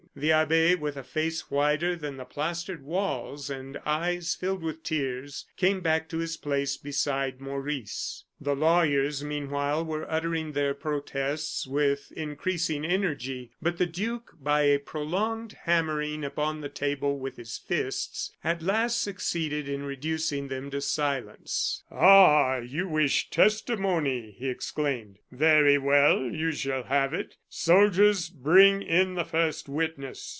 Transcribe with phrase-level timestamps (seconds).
[0.13, 5.45] The abbe, with a face whiter than the plastered walls, and eyes filled with tears,
[5.55, 8.25] came back to his place beside Maurice.
[8.43, 13.51] The lawyers, meanwhile, were uttering their protests with increasing energy.
[13.61, 18.99] But the duke, by a prolonged hammering upon the table with his fists, at last
[18.99, 21.83] succeeded in reducing them to silence.
[21.91, 22.57] "Ah!
[22.57, 25.19] you wish testimony!" he exclaimed.
[25.31, 27.35] "Very well, you shall have it.
[27.47, 30.01] Soldiers, bring in the first witness."